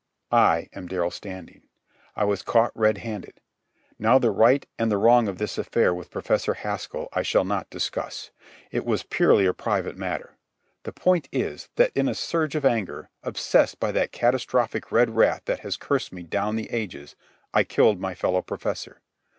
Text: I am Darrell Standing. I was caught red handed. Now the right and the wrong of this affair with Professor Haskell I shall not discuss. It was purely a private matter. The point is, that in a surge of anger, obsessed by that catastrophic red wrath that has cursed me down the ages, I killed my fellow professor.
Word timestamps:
I 0.31 0.67
am 0.73 0.87
Darrell 0.87 1.11
Standing. 1.11 1.61
I 2.15 2.23
was 2.23 2.41
caught 2.41 2.71
red 2.75 2.97
handed. 2.97 3.39
Now 3.99 4.17
the 4.17 4.31
right 4.31 4.65
and 4.79 4.91
the 4.91 4.97
wrong 4.97 5.27
of 5.27 5.37
this 5.37 5.59
affair 5.59 5.93
with 5.93 6.09
Professor 6.09 6.55
Haskell 6.55 7.07
I 7.13 7.21
shall 7.21 7.45
not 7.45 7.69
discuss. 7.69 8.31
It 8.71 8.83
was 8.83 9.03
purely 9.03 9.45
a 9.45 9.53
private 9.53 9.95
matter. 9.95 10.37
The 10.85 10.91
point 10.91 11.29
is, 11.31 11.69
that 11.75 11.91
in 11.93 12.09
a 12.09 12.15
surge 12.15 12.55
of 12.55 12.65
anger, 12.65 13.11
obsessed 13.21 13.79
by 13.79 13.91
that 13.91 14.11
catastrophic 14.11 14.91
red 14.91 15.11
wrath 15.11 15.43
that 15.45 15.59
has 15.59 15.77
cursed 15.77 16.11
me 16.11 16.23
down 16.23 16.55
the 16.55 16.71
ages, 16.71 17.15
I 17.53 17.63
killed 17.63 17.99
my 17.99 18.15
fellow 18.15 18.41
professor. 18.41 19.03